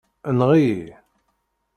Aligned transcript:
Enɣ-iyi. 0.29 0.81